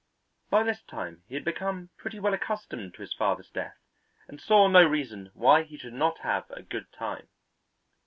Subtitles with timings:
[0.49, 3.77] By this time he had become pretty well accustomed to his father's death
[4.27, 7.27] and saw no reason why he should not have a good time.